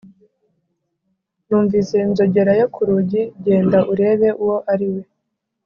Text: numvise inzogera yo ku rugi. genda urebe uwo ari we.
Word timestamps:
numvise 1.47 1.95
inzogera 2.05 2.51
yo 2.61 2.67
ku 2.73 2.81
rugi. 2.87 3.21
genda 3.43 3.79
urebe 3.91 4.29
uwo 4.43 4.57
ari 4.71 4.87
we. 4.93 5.01